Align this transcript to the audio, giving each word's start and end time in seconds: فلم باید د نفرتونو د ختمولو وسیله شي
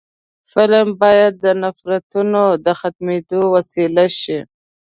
فلم 0.51 0.87
باید 1.01 1.33
د 1.43 1.45
نفرتونو 1.63 2.43
د 2.65 2.67
ختمولو 2.79 3.39
وسیله 3.55 4.05
شي 4.19 4.39